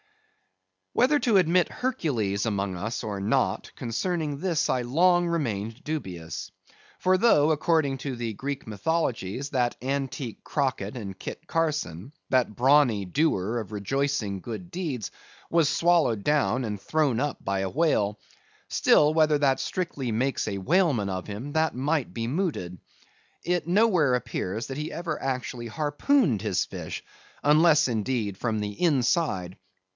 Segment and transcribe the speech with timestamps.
[0.93, 6.51] Whether to admit Hercules among us or not, concerning this I long remained dubious:
[6.99, 13.59] for though according to the Greek mythologies, that antique Crockett and Kit Carson—that brawny doer
[13.59, 15.11] of rejoicing good deeds,
[15.49, 18.19] was swallowed down and thrown up by a whale;
[18.67, 22.79] still, whether that strictly makes a whaleman of him, that might be mooted.
[23.43, 27.03] It nowhere appears that he ever actually harpooned his fish,
[27.43, 29.57] unless, indeed, from the inside.